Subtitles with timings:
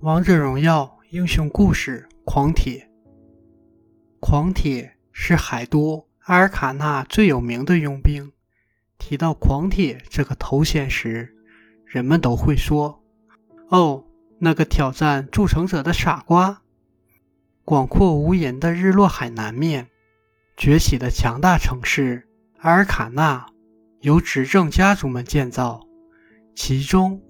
[0.00, 2.88] 王者荣耀英雄故事：狂铁。
[4.20, 8.30] 狂铁是海都阿尔卡纳最有名的佣兵。
[8.96, 11.34] 提到狂铁这个头衔时，
[11.84, 13.02] 人们都会说
[13.70, 14.04] ：“哦，
[14.38, 16.62] 那个挑战筑城者的傻瓜。”
[17.66, 19.88] 广阔无垠的日落海南面，
[20.56, 22.28] 崛起的强大城市
[22.60, 23.46] 阿尔卡纳，
[24.02, 25.80] 由执政家族们建造，
[26.54, 27.20] 其中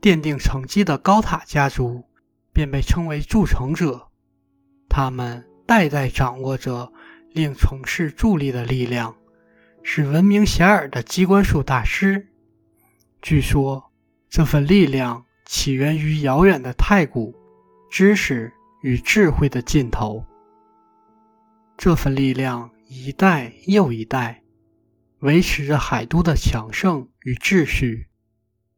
[0.00, 2.02] 奠定成绩的高塔家族。
[2.56, 4.08] 便被称为筑城者，
[4.88, 6.90] 他们代代掌握着
[7.30, 9.14] 令城市伫立的力量，
[9.82, 12.28] 是闻名遐迩的机关术大师。
[13.20, 13.92] 据说，
[14.30, 17.34] 这份力量起源于遥远的太古，
[17.90, 20.24] 知识与智慧的尽头。
[21.76, 24.42] 这份力量一代又一代，
[25.18, 28.06] 维持着海都的强盛与秩序。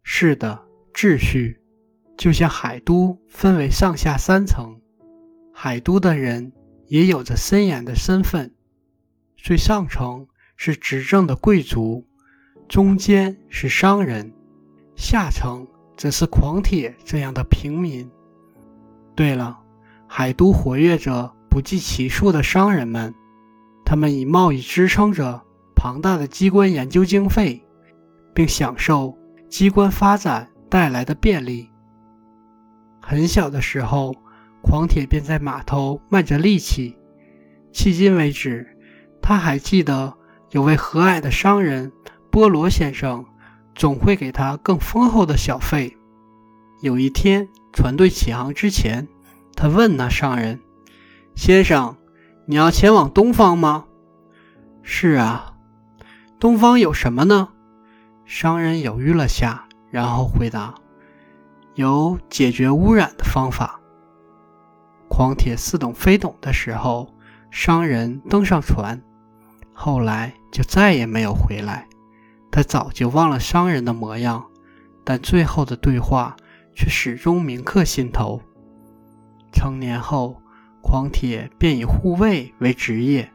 [0.03, 1.61] 是的，秩序。
[2.19, 4.81] 就像海都分为上下三层，
[5.55, 6.53] 海都的人
[6.89, 8.53] 也有着森严的身份。
[9.37, 12.05] 最上层是执政的贵族，
[12.69, 14.35] 中间是商人，
[14.97, 15.65] 下层
[15.97, 18.11] 则是狂铁这样的平民。
[19.15, 19.61] 对了，
[20.09, 23.15] 海都活跃着不计其数的商人们，
[23.85, 25.41] 他们以贸易支撑着
[25.77, 27.65] 庞大的机关研究经费，
[28.35, 29.17] 并享受
[29.49, 31.71] 机关发展带来的便利。
[33.09, 34.15] 很小的时候，
[34.61, 36.99] 狂铁便在码头卖着力气。
[37.73, 38.77] 迄今为止，
[39.23, 40.13] 他还记得
[40.51, 41.91] 有位和蔼的商人
[42.31, 43.25] 波罗先生，
[43.75, 45.97] 总会给他更丰厚的小费。
[46.83, 49.09] 有一天，船队起航之前，
[49.57, 50.61] 他问那商人
[51.35, 51.97] ：“先生，
[52.45, 53.87] 你要前往东方吗
[54.85, 55.55] ？”“是啊。
[56.39, 57.49] ”“东方有什么呢？”
[58.29, 60.75] 商人犹豫了下，然后回答。
[61.79, 63.79] 有解决污染的方法。
[65.09, 67.15] 狂铁似懂非懂的时候，
[67.53, 69.01] 商人登上船，
[69.73, 71.87] 后来就再也没有回来。
[72.51, 74.45] 他早就忘了商人的模样，
[75.05, 76.35] 但最后的对话
[76.75, 78.43] 却始终铭刻心头。
[79.53, 80.43] 成年后，
[80.83, 83.31] 狂铁便以护卫为职业，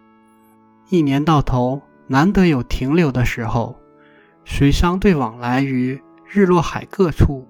[0.90, 3.78] 一年到头难得有停留的时候，
[4.44, 7.48] 随商队往来于日落海各处。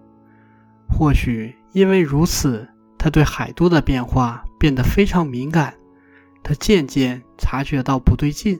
[0.93, 5.73] 或许因为如此，他对海都的变化变得非常敏感。
[6.43, 8.59] 他渐渐察觉到不对劲。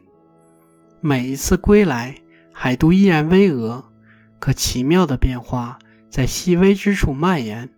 [1.00, 2.16] 每一次归来，
[2.52, 3.84] 海都依然巍峨，
[4.40, 5.78] 可奇妙的变化
[6.10, 7.70] 在细微之处蔓延。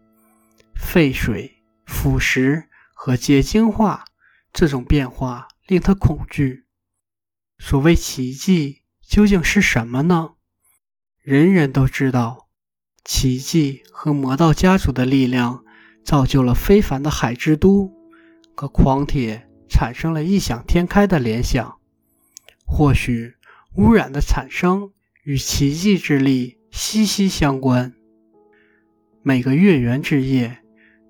[0.75, 4.05] 废水、腐蚀和结晶化，
[4.53, 6.65] 这种变化令他恐惧。
[7.57, 10.31] 所谓奇迹究竟是什么呢？
[11.21, 12.44] 人人都知道。
[13.05, 15.63] 奇迹和魔道家族的力量
[16.03, 17.93] 造就了非凡的海之都，
[18.55, 21.77] 可狂铁产生了异想天开的联想。
[22.65, 23.35] 或许
[23.75, 24.89] 污染的产生
[25.23, 27.93] 与奇迹之力息息相关。
[29.21, 30.57] 每个月圆之夜，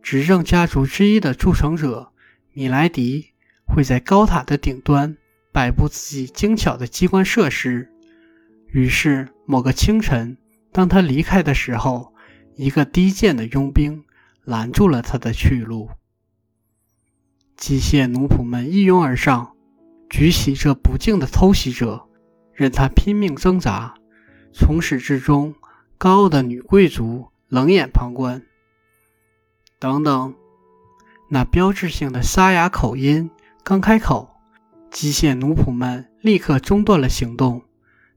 [0.01, 2.11] 执政家族之一的筑城者
[2.51, 3.27] 米莱迪
[3.65, 5.15] 会在高塔的顶端
[5.53, 7.89] 摆布自己精巧的机关设施。
[8.67, 10.37] 于是某个清晨。
[10.75, 12.13] 当他离开的时候，
[12.57, 14.03] 一个低贱的佣兵
[14.43, 15.89] 拦住了他的去路。
[17.55, 19.55] 机械奴仆们一拥而上，
[20.09, 22.09] 举起这不敬的偷袭者，
[22.51, 23.95] 任他拼命挣扎。
[24.51, 25.55] 从始至终，
[25.97, 28.41] 高傲的女贵族冷眼旁观。
[29.79, 30.35] 等等，
[31.29, 33.31] 那标志性的沙哑口音
[33.63, 34.29] 刚开口，
[34.91, 37.61] 机械奴仆们立刻中断了行动。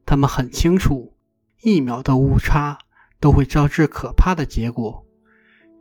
[0.05, 1.15] 他们很清楚。
[1.63, 2.79] 一秒的误差
[3.21, 5.05] 都会招致可怕的结果。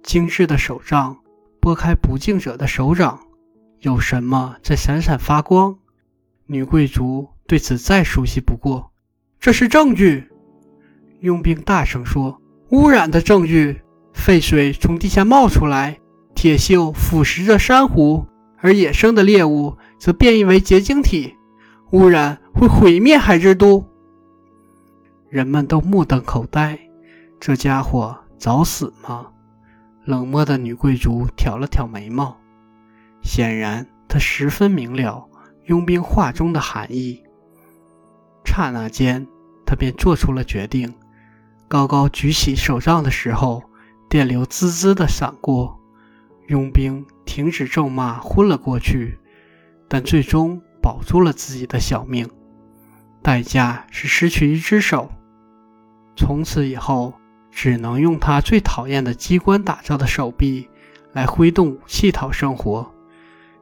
[0.03, 1.17] 精致的手杖
[1.59, 3.19] 拨开不敬者的手掌，
[3.79, 5.77] 有什么在闪闪发光？
[6.45, 8.91] 女贵族对此再熟悉不过。
[9.39, 10.29] 这是证据！
[11.19, 12.41] 佣兵大声说
[12.71, 13.81] ：“污染的证据！
[14.13, 15.99] 废水从地下冒出来，
[16.33, 18.25] 铁锈腐蚀着珊瑚，
[18.59, 21.35] 而野生的猎物则变异为结晶体。
[21.91, 23.85] 污染会毁灭海之都。”
[25.29, 26.79] 人们都目瞪口呆，
[27.37, 29.27] 这家伙找死吗？
[30.05, 32.37] 冷漠的女贵族挑了挑眉毛，
[33.21, 35.27] 显然她十分明了
[35.65, 37.23] 佣兵话中的含义。
[38.45, 39.27] 刹那间，
[39.65, 40.93] 她便做出了决定。
[41.67, 43.63] 高高举起手杖的时候，
[44.09, 45.77] 电流滋滋的闪过，
[46.47, 49.19] 佣兵停止咒骂，昏了过去，
[49.89, 52.29] 但最终保住了自己的小命，
[53.21, 55.11] 代价是失去一只手。
[56.17, 57.13] 从此以后，
[57.51, 60.67] 只能用他最讨厌的机关打造的手臂
[61.13, 62.91] 来挥动武器讨生活，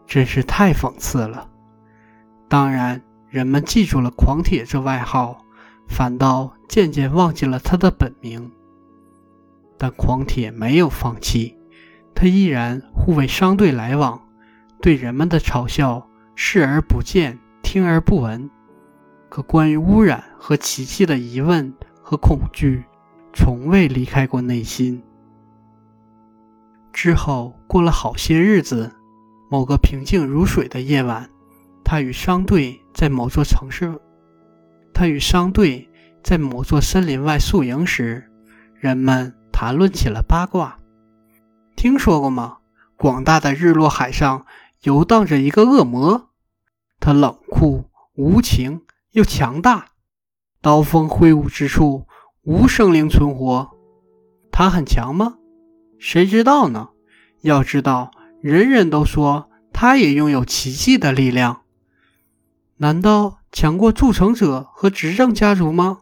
[0.07, 1.49] 真是太讽刺了。
[2.47, 5.45] 当然，人们记住了“狂铁”这外号，
[5.87, 8.51] 反倒渐渐忘记了他的本名。
[9.77, 11.57] 但狂铁没有放弃，
[12.15, 14.21] 他依然护卫商队来往，
[14.81, 18.49] 对人们的嘲笑视而不见，听而不闻。
[19.27, 21.73] 可关于污染和奇迹的疑问
[22.07, 22.85] 和恐惧，
[23.33, 25.01] 从未离开过内心。
[26.93, 28.91] 之后过了好些日子，
[29.49, 31.27] 某个平静如水的夜晚，
[31.83, 33.99] 他与商队在某座城市，
[34.93, 35.89] 他与商队
[36.23, 38.31] 在某座森林外宿营时，
[38.75, 40.77] 人们谈论起了八卦。
[41.75, 42.59] 听说过吗？
[42.95, 44.45] 广大的日落海上
[44.83, 46.29] 游荡着一个恶魔，
[46.99, 49.87] 他冷酷无情又强大，
[50.65, 52.07] 刀锋挥舞之处
[52.41, 53.69] 无生灵存活。
[54.51, 55.35] 他很强吗？
[55.99, 56.89] 谁知道呢？
[57.41, 58.09] 要知道，
[58.41, 61.61] 人人都说他也拥有奇迹的力量。
[62.77, 65.99] 难道强过铸成者和执政家族吗？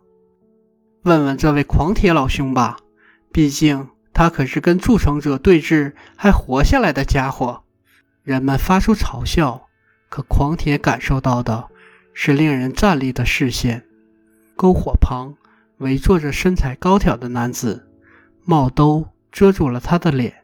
[1.02, 2.78] 问问这位狂铁老兄吧，
[3.34, 7.64] 毕竟他可是跟铸成者对峙还活下来的家伙。
[8.24, 9.68] 人们发出嘲笑，
[10.08, 11.68] 可狂铁感受到的
[12.14, 13.86] 是令人战栗的视线。
[14.56, 15.36] 篝火旁
[15.78, 17.90] 围坐着身材高挑的男子，
[18.46, 19.08] 帽兜。
[19.34, 20.44] 遮住了他的脸，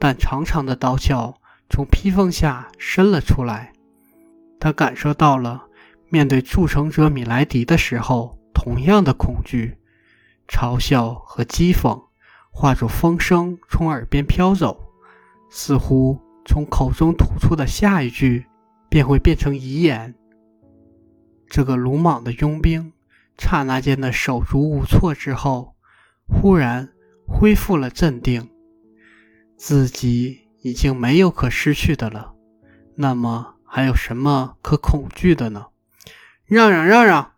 [0.00, 1.36] 但长长的刀鞘
[1.70, 3.72] 从披风下伸了出来。
[4.58, 5.66] 他感受到了
[6.08, 9.78] 面对铸成者米莱迪的时候同样的恐惧、
[10.48, 12.02] 嘲笑和讥讽，
[12.50, 14.76] 化作风声从耳边飘走，
[15.48, 18.44] 似乎从口中吐出的下一句
[18.88, 20.16] 便会变成遗言。
[21.46, 22.92] 这个鲁莽的佣兵
[23.38, 25.74] 刹那间的手足无措之后，
[26.26, 26.90] 忽然。
[27.28, 28.48] 恢复了镇定，
[29.56, 32.34] 自己已经没有可失去的了，
[32.94, 35.66] 那么还有什么可恐惧的呢？
[36.44, 37.32] 让让让让！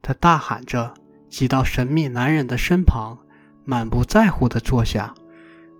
[0.00, 0.94] 他大喊着，
[1.28, 3.18] 挤到神秘男人的身旁，
[3.66, 5.14] 满不在乎地坐下。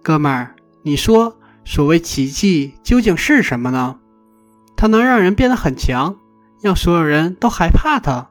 [0.03, 3.99] 哥们儿，你说所谓奇迹究竟是什么呢？
[4.77, 6.19] 它能让人变得很强，
[6.61, 8.29] 让所有人都害怕他。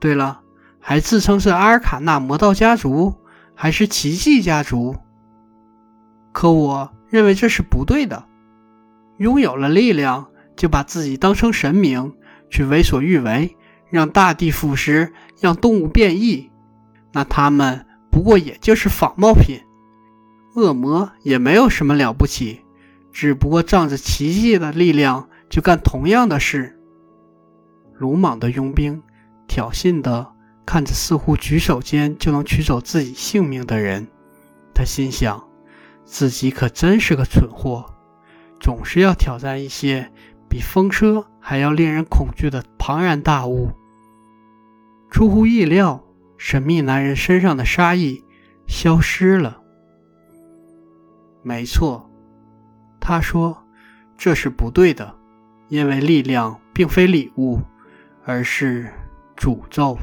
[0.00, 0.40] 对了，
[0.88, 3.14] 还自称是阿尔卡纳魔道家族。
[3.60, 4.94] 还是奇迹家族，
[6.30, 8.24] 可我认为这是不对的。
[9.16, 12.14] 拥有了力量，就把自己当成神明，
[12.48, 13.56] 去为所欲为，
[13.90, 16.52] 让大地腐蚀，让动物变异，
[17.12, 19.60] 那他们不过也就是仿冒品。
[20.54, 22.60] 恶魔也没有什么了不起，
[23.12, 26.78] 只不过仗着奇迹的力量，就干同样的事。
[27.96, 29.02] 鲁莽的佣兵，
[29.48, 30.37] 挑衅的。
[30.68, 34.06] 看着似乎举手间就能取走自己性命的人，
[34.74, 35.42] 他心想，
[36.04, 37.86] 自己可真是个蠢货，
[38.60, 40.12] 总是要挑战一些
[40.46, 43.70] 比风车还要令人恐惧的庞然大物。
[45.10, 46.04] 出乎意料，
[46.36, 48.22] 神秘男人身上的杀意
[48.66, 49.62] 消失了。
[51.42, 52.10] 没错，
[53.00, 53.64] 他说，
[54.18, 55.14] 这是不对的，
[55.68, 57.58] 因为力量并非礼物，
[58.26, 58.92] 而是
[59.34, 59.96] 诅咒。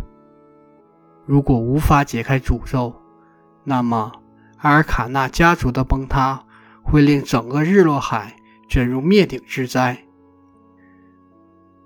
[1.26, 2.96] 如果无法解开诅咒，
[3.64, 4.12] 那么
[4.58, 6.46] 阿尔卡纳家族的崩塌
[6.84, 8.36] 会令整个日落海
[8.70, 10.06] 卷入灭顶之灾。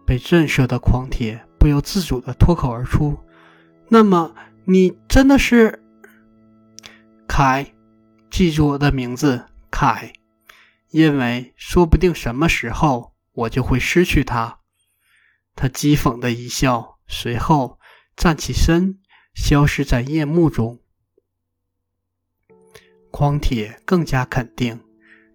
[0.06, 3.18] 被震慑的狂铁不由自主地脱口而出
[3.88, 5.84] ：“那么，你真的是
[7.28, 7.74] 凯？
[8.30, 10.12] 记住我的名字，凯，
[10.90, 14.60] 因为说不定什么时候我就会失去他。”
[15.56, 17.80] 他讥讽的一笑，随后
[18.16, 19.00] 站起身。
[19.42, 20.80] 消失在夜幕中。
[23.10, 24.82] 匡铁更加肯定，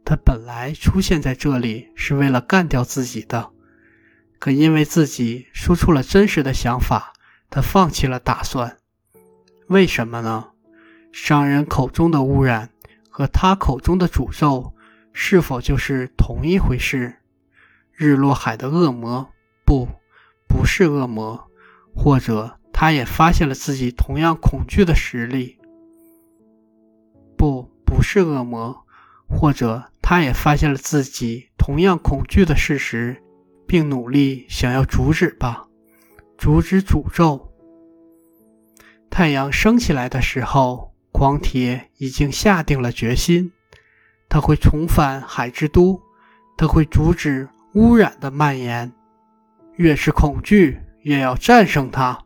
[0.05, 3.51] 他本来出现在这里是为了干掉自己的，
[4.39, 7.15] 可因为自己说出了真实的想法，
[7.49, 8.77] 他放弃了打算。
[9.69, 10.51] 为什么呢？
[11.11, 12.71] 商人口中的污染
[13.09, 14.75] 和他口中的诅咒，
[15.15, 17.17] 是否就是同一回事？
[17.91, 19.33] 日落海的恶魔，
[19.65, 19.89] 不，
[20.47, 21.51] 不是恶魔，
[21.97, 22.61] 或者？
[22.85, 25.57] 他也发现了自己同样恐惧的实力，
[27.35, 28.85] 不，不是恶魔，
[29.27, 33.23] 或者他也发现了自己同样恐惧的事实，
[33.67, 35.65] 并努力想要阻止吧，
[36.37, 37.51] 阻止诅咒。
[39.09, 43.51] 太阳升起来的时候，狂铁已经下定了决心，
[44.29, 46.03] 他会重返海之都，
[46.59, 48.93] 他会阻止污染的蔓延，
[49.77, 52.21] 越是恐惧，越要战胜它。